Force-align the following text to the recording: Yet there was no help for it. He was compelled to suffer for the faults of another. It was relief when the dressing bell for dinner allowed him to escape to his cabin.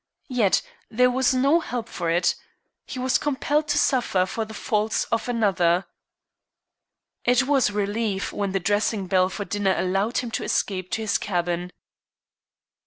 Yet 0.33 0.63
there 0.89 1.11
was 1.11 1.31
no 1.31 1.59
help 1.59 1.87
for 1.87 2.09
it. 2.09 2.33
He 2.87 2.97
was 2.97 3.19
compelled 3.19 3.67
to 3.67 3.77
suffer 3.77 4.25
for 4.25 4.45
the 4.45 4.53
faults 4.55 5.03
of 5.11 5.29
another. 5.29 5.85
It 7.23 7.43
was 7.43 7.69
relief 7.69 8.33
when 8.33 8.51
the 8.51 8.59
dressing 8.59 9.05
bell 9.05 9.29
for 9.29 9.45
dinner 9.45 9.75
allowed 9.77 10.17
him 10.17 10.31
to 10.31 10.43
escape 10.43 10.89
to 10.93 11.01
his 11.03 11.19
cabin. 11.19 11.69